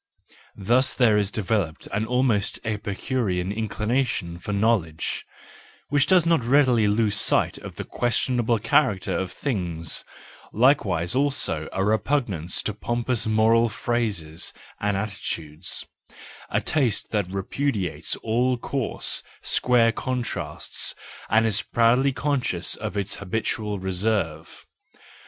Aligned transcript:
Thus 0.57 0.95
there 0.95 1.15
is 1.15 1.29
developed 1.29 1.85
an 1.93 2.07
almost 2.07 2.59
Epicurean 2.63 3.51
inclination 3.51 4.39
for 4.39 4.51
knowledge, 4.51 5.27
which 5.89 6.07
does 6.07 6.25
not 6.25 6.43
readily 6.43 6.87
lose 6.87 7.13
sight 7.15 7.59
of 7.59 7.75
the 7.75 7.83
questionable 7.83 8.57
character 8.57 9.15
of 9.15 9.31
things; 9.31 10.03
likewise 10.51 11.13
also 11.13 11.69
a 11.71 11.83
repugnance 11.85 12.63
to 12.63 12.73
pompous 12.73 13.27
moral 13.27 13.69
phrases 13.69 14.53
and 14.79 14.97
attitudes, 14.97 15.85
a 16.49 16.61
taste 16.61 17.11
that 17.11 17.29
repudiates 17.29 18.15
all 18.23 18.57
coarse, 18.57 19.21
square 19.43 19.91
contrasts, 19.91 20.95
and 21.29 21.45
is 21.45 21.61
proudly 21.61 22.11
conscious 22.11 22.75
of 22.75 22.97
its 22.97 23.17
habitual 23.17 23.77
342 23.77 24.03
THE 24.03 24.09
JOYFUL 24.09 24.23
WISDOM, 24.39 24.39
V 24.39 24.49
reserve. 24.49 24.67